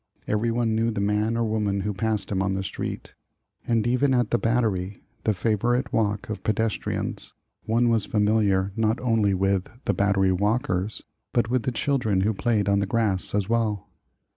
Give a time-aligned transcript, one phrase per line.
[0.27, 3.13] Everyone knew the man or woman who passed him on the street,
[3.67, 7.35] and even at the Battery, the favorite walk of pedestri ans,
[7.65, 11.03] one was familiar not only with ''the Battery walkers,"
[11.33, 13.89] but with the children who played on the grass as well.